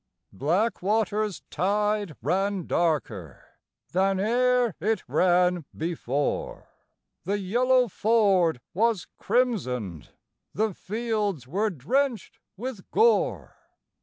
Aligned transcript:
Blackwater's 0.33 1.43
tide 1.51 2.15
ran 2.23 2.65
darker 2.65 3.45
than 3.91 4.19
e'er 4.19 4.73
it 4.79 5.03
ran 5.07 5.63
before, 5.77 6.69
The 7.25 7.37
"Yellow 7.37 7.87
Ford" 7.87 8.61
was 8.73 9.05
crimsoned, 9.19 10.09
the 10.55 10.73
fields 10.73 11.45
were 11.47 11.69
drenched 11.69 12.39
with 12.57 12.89
gore. 12.89 13.55